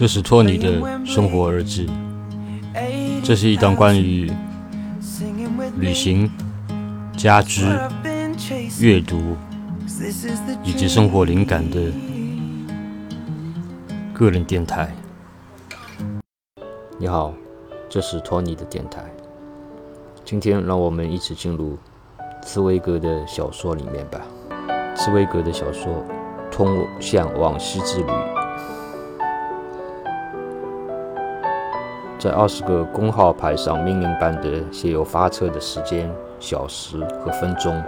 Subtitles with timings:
[0.00, 1.86] 这是托尼的生活日志。
[3.22, 4.32] 这是一档关于
[5.76, 6.26] 旅行、
[7.18, 7.66] 家居、
[8.80, 9.36] 阅读
[10.64, 11.92] 以及生活灵感的
[14.14, 14.90] 个人电台。
[16.96, 17.34] 你好，
[17.86, 19.04] 这是托尼的电台。
[20.24, 21.76] 今天让我们一起进入
[22.42, 24.22] 茨威格的小说里面吧。
[24.96, 25.92] 茨威格的小说
[26.50, 28.04] 《通向往昔之旅》。
[32.20, 37.82] 在二十个工号牌上命令般的写有发车的时间、小时和分钟。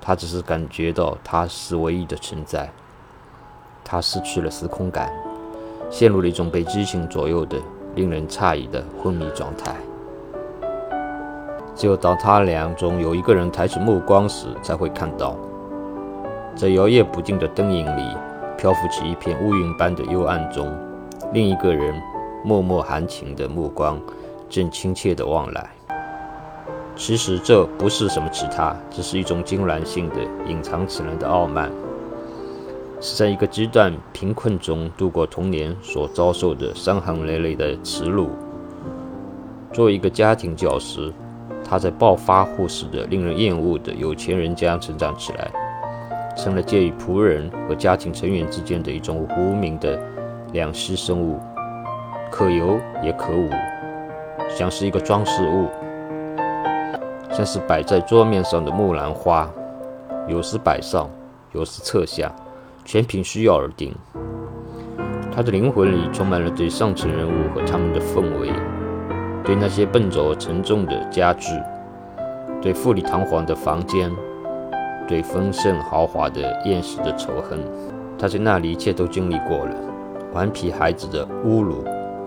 [0.00, 2.70] 他只是感觉到他是唯一的存在。
[3.82, 5.12] 他失去了时空感，
[5.90, 7.58] 陷入了一种被激情左右的、
[7.96, 9.74] 令人诧异的昏迷状态。
[11.74, 15.36] 只有当他俩中有一个人抬起目光时，才会看到，
[16.54, 18.16] 在摇曳不定的灯影里，
[18.56, 20.72] 漂浮起一片乌云般的幽暗中，
[21.32, 22.00] 另一个人。
[22.44, 23.98] 脉脉含情的目光，
[24.50, 25.70] 正亲切地望来。
[26.94, 31.72] 其实这不是什么其他，只是一种痉挛性的隐藏起来的傲慢，
[33.00, 38.28] 是在一个极端贫困中度过童年所遭受的伤痕累累的耻辱。
[39.72, 41.12] 作为一个家庭教师，
[41.64, 45.50] 他在暴发户似的、令人厌恶的有钱人家成长起来，
[46.36, 49.98] 成了介于仆人和家庭成员之间的一种无名的
[50.52, 51.40] 两栖生物。
[52.34, 53.48] 可有也可无，
[54.48, 55.68] 像是一个装饰物，
[57.30, 59.48] 像是摆在桌面上的木兰花，
[60.26, 61.08] 有时摆上，
[61.52, 62.34] 有时撤下，
[62.84, 63.94] 全凭需要而定。
[65.30, 68.50] 他的灵魂里充满了对上层人物和他们的氛围，
[69.44, 71.52] 对那些笨拙沉重的家具，
[72.60, 74.10] 对富丽堂皇的房间，
[75.06, 77.60] 对丰盛豪华的厌世的仇恨。
[78.18, 79.76] 他在那里一切都经历过了，
[80.32, 81.84] 顽皮孩子的侮辱。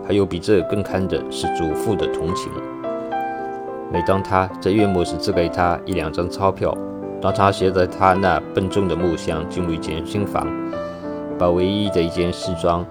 [0.08, 2.50] 还有比这更堪的是祖父的同情。
[3.92, 6.76] 每当他在月末时只给他一两张钞票，
[7.22, 10.48] 当他携着他那笨重的木箱进入一间新房，
[11.38, 12.86] 把唯一的一件西装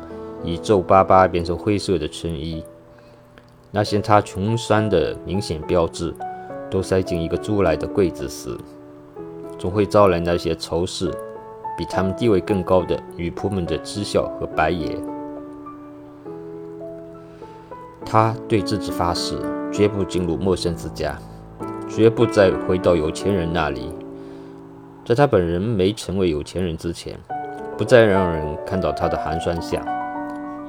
[0.44, 2.62] 以皱巴巴变成灰色的衬衣，
[3.70, 6.14] 那些他穷酸的明显标志
[6.70, 8.54] 都塞进一个租来的柜子时，
[9.58, 11.10] 总会招来那些仇视
[11.78, 15.15] 比他们地位更高的女仆们的讥笑和白眼。
[18.08, 19.36] 他对自己发誓，
[19.72, 21.18] 绝不进入陌生之家，
[21.88, 23.92] 绝不再回到有钱人那里。
[25.04, 27.18] 在他本人没成为有钱人之前，
[27.76, 29.84] 不再让人看到他的寒酸相，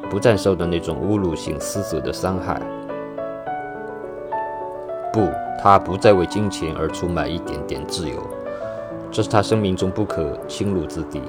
[0.09, 2.59] 不再受到那种侮辱性施舍的伤害。
[5.14, 5.30] 不，
[5.62, 8.16] 他不再为金钱而出卖一点点自由，
[9.12, 11.22] 这是他生命中不可侵入之地。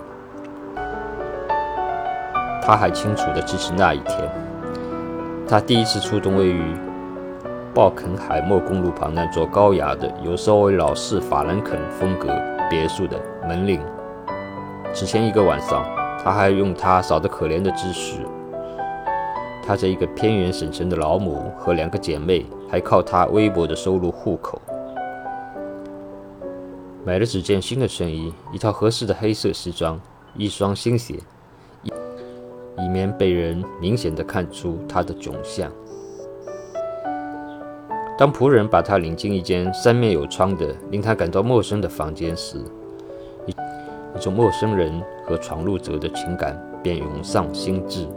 [2.62, 4.47] 他还清楚地记起那一天。
[5.48, 6.62] 他第一次触动位于
[7.74, 12.28] 鲍肯海默公路旁那座高雅的、有稍微老式法兰肯风格
[12.68, 13.80] 别墅的门铃。
[14.92, 15.82] 之前一个晚上，
[16.22, 18.26] 他还用他少得可怜的积蓄，
[19.64, 24.60] 他在一个偏远省城的老母和两个姐妹还靠他微薄的收入糊口，
[27.06, 29.98] 买了几件新的衬衣，一套合适的黑色西装，
[30.36, 31.14] 一双新鞋。
[32.88, 35.70] 以免被人明显的看出他的窘相。
[38.16, 42.56] 当仆人把他领进一间三面有窗的、令他感到陌生的房间时，
[43.46, 43.50] 一
[44.16, 48.08] 一种陌生人和闯入者的情感便涌上心智。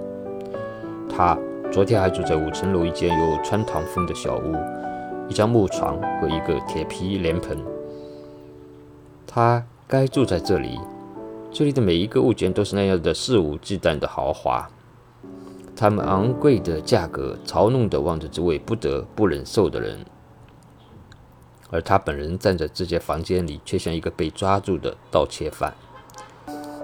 [1.10, 1.38] 他
[1.70, 4.56] 昨天还住在五层楼一间有穿堂风的小屋，
[5.28, 7.56] 一张木床和一个铁皮莲蓬。
[9.28, 10.80] 他该住在这里。
[11.54, 14.70] 这里的每一个物件都是那样的肆无忌惮的豪华，
[15.76, 20.00] 他们昂贵的价格嘲弄地望着这位不得不忍受的人，
[21.70, 25.74] 而他本人站在这间房间里，却像一个被抓住的盗窃犯，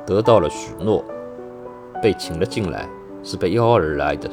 [0.06, 1.02] 得到了许诺，
[2.02, 2.90] 被请了进来，
[3.24, 4.30] 是被邀而来的。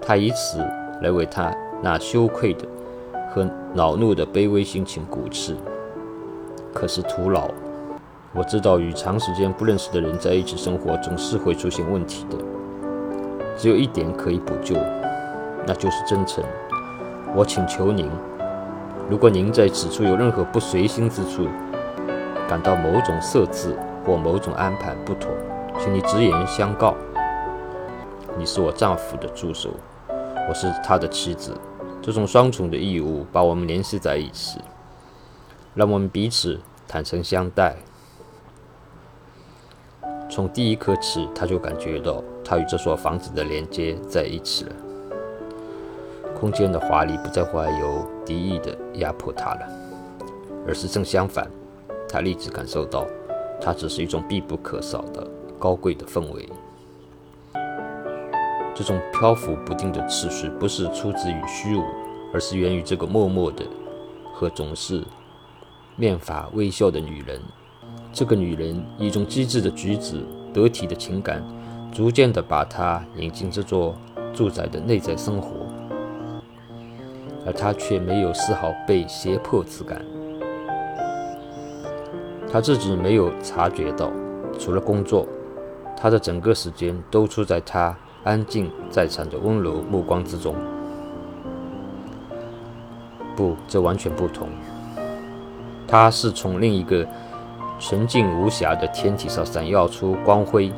[0.00, 0.58] 他以此
[1.02, 1.52] 来为他
[1.82, 2.64] 那羞愧的
[3.34, 5.56] 和恼怒的卑微心情鼓气，
[6.72, 7.50] 可是徒劳。
[8.32, 12.36] 我知道，与长时间不认识的人在一起生活总是会出现问题的。
[13.56, 14.76] 只有一点可以补救，
[15.66, 16.42] 那就是真诚。
[17.34, 18.08] 我请求您，
[19.08, 21.48] 如果您在此处有任何不随心之处，
[22.48, 25.28] 感到某种设置或某种安排不妥，
[25.80, 26.94] 请你直言相告。
[28.38, 29.70] 你是我丈夫的助手，
[30.48, 31.52] 我是他的妻子，
[32.00, 34.60] 这种双重的义务把我们联系在一起，
[35.74, 37.74] 让我们彼此坦诚相待。
[40.30, 44.72] 从第一刻起，他就感觉到他与这所房子的连接在一起了。
[46.38, 49.68] 空间的华丽不再怀有敌意的压迫他了，
[50.68, 51.50] 而是正相反，
[52.08, 53.04] 他立即感受到，
[53.60, 55.26] 它只是一种必不可少的
[55.58, 56.48] 高贵的氛围。
[58.72, 61.82] 这种漂浮不定的次序不是出自于虚无，
[62.32, 63.66] 而是源于这个默默的
[64.32, 65.04] 和总是
[65.96, 67.42] 面发微笑的女人。
[68.12, 70.20] 这个女人一种机智的举止、
[70.52, 71.42] 得体的情感，
[71.92, 73.94] 逐渐地把她引进这座
[74.34, 75.66] 住宅的内在生活，
[77.46, 80.04] 而她却没有丝毫被胁迫之感。
[82.50, 84.10] 她自己没有察觉到，
[84.58, 85.24] 除了工作，
[85.96, 90.56] 她的整个时间都处在她安静在场的温柔目光之中。
[93.36, 94.48] 不，这完全不同。
[95.86, 97.06] 她是从另一个。
[97.80, 100.70] 纯净无瑕的天体上闪耀出光辉，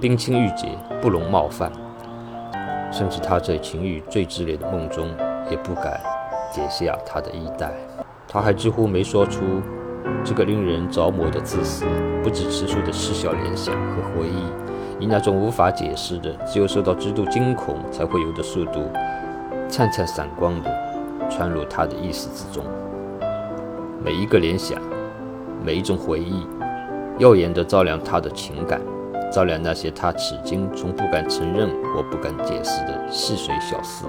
[0.00, 0.68] 冰清玉洁，
[1.02, 1.70] 不容冒犯。
[2.90, 5.06] 甚至他在情欲最炽烈的梦中，
[5.50, 6.00] 也不敢
[6.50, 7.70] 解下他的衣带。
[8.26, 9.42] 他还几乎没说出
[10.24, 11.84] 这个令人着魔的自私，
[12.22, 18.90] 不止吃醋的似笑联想和回忆，以那种无法解释的、只有受到极度惊恐才会有的速度，
[19.68, 20.70] 灿灿闪光的
[21.28, 22.64] 穿入他的意识之中。
[24.02, 24.80] 每一个联想。
[25.64, 26.46] 每一种回忆，
[27.18, 28.82] 耀眼地照亮他的情感，
[29.32, 34.04] 照亮那些他至今从不敢承认或不敢解释的细碎小事。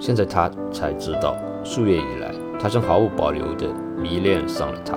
[0.00, 3.68] 现在他才知道，数月以来，他曾毫无保留地
[3.98, 4.96] 迷恋上了他。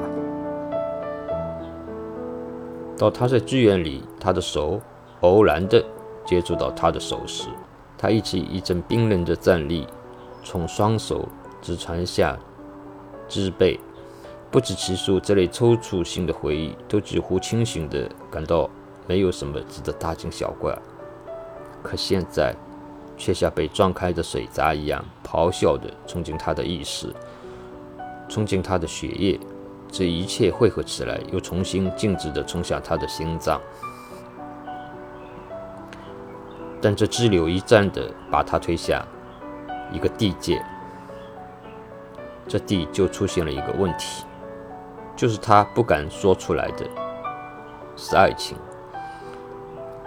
[2.98, 4.80] 到他在剧院里，他的手
[5.20, 5.84] 偶然地
[6.26, 7.50] 接触到他的手时，
[7.98, 9.86] 他一起一阵冰冷的战栗
[10.42, 11.28] 从双手
[11.62, 12.38] 直传下
[13.28, 13.78] 至背。
[14.56, 18.70] 不知其数，这类抽搐性的回忆都几乎清醒地感到
[19.06, 20.74] 没有什么值得大惊小怪，
[21.84, 22.56] 可现在
[23.18, 27.14] 却像被撞开的水闸一样咆哮地冲进他的意识，
[28.30, 29.38] 冲进他的血液，
[29.92, 33.60] 这一切汇合起来，又重新静止地冲向他的心脏。
[36.82, 39.06] 但这支流一战地把他推向
[39.92, 40.64] 一个地界，
[42.48, 44.24] 这地就出现了一个问题。
[45.16, 46.86] 就是他不敢说出来的，
[47.96, 48.58] 是爱情。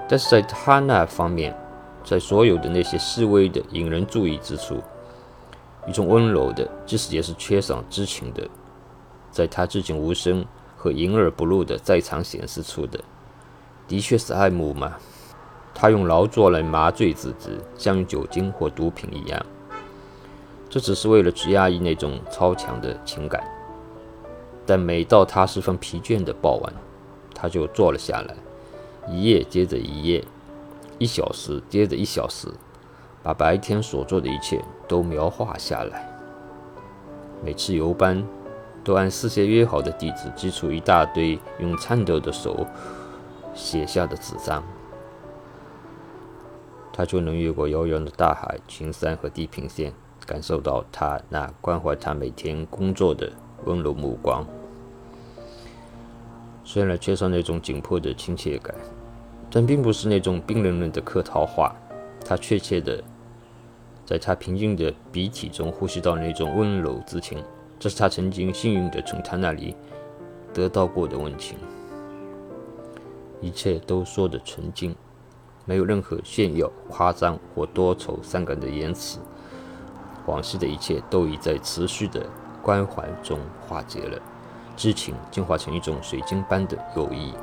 [0.08, 1.56] 但是在他那方面，
[2.04, 4.82] 在所有的那些细微的引人注意之处，
[5.86, 8.48] 一种温柔的，即使也是缺少知情的，
[9.30, 10.44] 在他至今无声
[10.76, 12.98] 和隐而不露的在场显示出的，
[13.86, 14.96] 的确是爱慕吗？
[15.74, 19.46] 他用劳作来麻醉自己，像用酒精或毒品一样，
[20.68, 23.42] 这只是为了去压抑那种超强的情感。
[24.68, 26.70] 但每到他十分疲倦的傍晚，
[27.34, 28.36] 他就坐了下来，
[29.08, 30.22] 一夜接着一夜，
[30.98, 32.48] 一小时接着一小时，
[33.22, 36.06] 把白天所做的一切都描画下来。
[37.42, 38.22] 每次游班，
[38.84, 42.66] 都按事先约好的地址寄出一大堆用颤抖的手
[43.54, 44.62] 写下的纸张，
[46.92, 49.94] 他就能越过遥远的大海、群山和地平线，
[50.26, 53.32] 感受到他那关怀他每天工作的
[53.64, 54.46] 温柔目光。
[56.70, 58.74] 虽然缺少那种紧迫的亲切感，
[59.50, 61.74] 但并不是那种冰冷冷的客套话。
[62.22, 63.02] 他确切的
[64.04, 67.42] 在他平静的鼻体中呼吸到那种温柔之情，
[67.78, 69.74] 这是他曾经幸运的从他那里
[70.52, 71.56] 得到过的温情。
[73.40, 74.94] 一切都说得纯净，
[75.64, 79.20] 没有任何炫耀、夸张或多愁善感的言辞。
[80.26, 82.26] 往昔的一切都已在持续的
[82.60, 84.20] 关怀中化解了。
[84.78, 87.34] 知情进化成一种水晶般的友谊，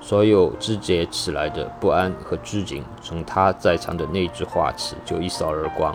[0.00, 5.94] 所有肢解起来的不安和拘谨，从他在场的那句话起就一扫而光。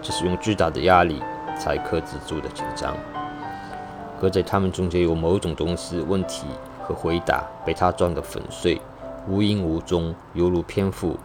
[0.00, 1.20] 这是用巨大的压力
[1.58, 2.96] 才克制住的紧张，
[4.20, 6.46] 和在他们中间有某种东西问题
[6.80, 8.80] 和回答被他撞得粉碎，
[9.26, 11.18] 无影无踪，犹如蝙蝠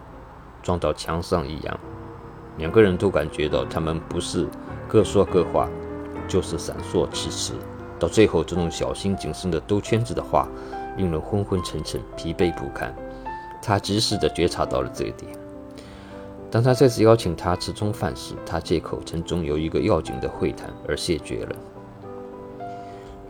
[0.60, 1.78] 撞到墙上一样。
[2.56, 4.48] 两个人都感觉到他们不是
[4.88, 5.68] 各说各话。
[6.30, 7.54] 就是闪烁其词，
[7.98, 10.48] 到最后，这种小心谨慎的兜圈子的话，
[10.96, 12.94] 令人昏昏沉沉、疲惫不堪。
[13.60, 15.32] 他及时的觉察到了这一点。
[16.48, 21.56] 当他再次邀请他吃中饭时，他借口城中有一个要紧的会谈而谢绝了。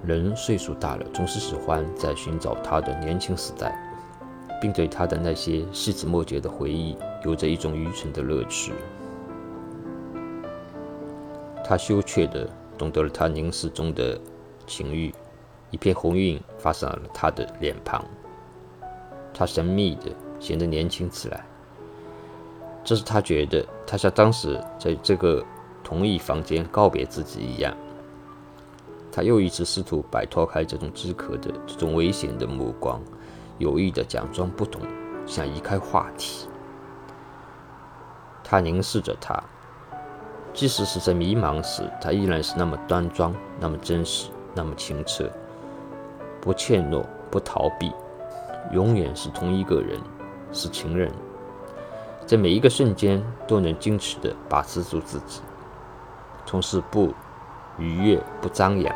[0.04, 3.75] 人岁数大了，总是喜欢在寻找他的年轻时代，
[4.61, 8.75] 并对他的那些细枝末节的回忆有着一种愚蠢的乐趣。
[11.64, 12.47] 他羞怯的。
[12.80, 14.18] 懂得了他凝视中的
[14.66, 15.14] 情欲，
[15.70, 18.02] 一片红晕发上了他的脸庞，
[19.34, 21.44] 他神秘的显得年轻起来。
[22.82, 25.44] 这是他觉得他像当时在这个
[25.84, 27.76] 同一房间告别自己一样。
[29.12, 32.99] 他又一次试图摆脱开这种饥渴的、这种危险的目光，
[33.58, 34.80] 有意的假装不懂，
[35.26, 36.49] 想移开话题。
[38.42, 39.38] 他凝视着他，
[40.52, 45.28] 即使是在迷茫时，他依然是那么端庄，那么真实，那么清澈，
[46.40, 47.92] 不怯懦，不逃避，
[48.73, 49.99] 永远是同一个人，
[50.52, 51.11] 是情人，
[52.26, 55.40] 在每一个瞬间都能矜持地把持住自己，
[56.47, 57.14] 同时不。
[57.78, 58.95] 愉悦不张扬，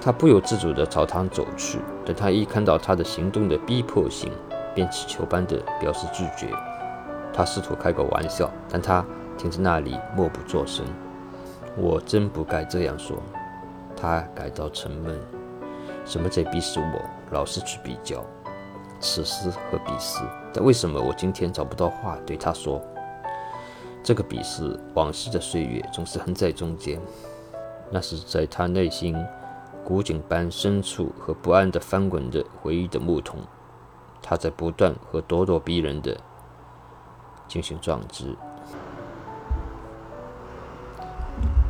[0.00, 1.78] 他不由自主地朝他走去。
[2.04, 4.32] 等他一看到他的行动的逼迫性，
[4.74, 6.52] 便乞求般地表示拒绝。
[7.32, 9.04] 他试图开个玩笑，但他
[9.42, 10.86] 停在那里默不作声。
[11.76, 13.20] 我真不该这样说。
[13.96, 15.18] 他感到沉闷。
[16.04, 18.24] 什么在逼使我老是去比较
[19.00, 20.22] 此时和彼时？
[20.52, 22.80] 但为什么我今天找不到话对他说？
[24.04, 27.00] 这个比试，往昔的岁月总是横在中间。
[27.90, 29.16] 那是在他内心
[29.84, 33.40] 古井般深处和不安的翻滚着回忆的木桶，
[34.20, 36.16] 他在不断和咄咄逼人的
[37.48, 38.36] 进行撞击。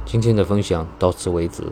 [0.05, 1.63] 今天的分享到此为止。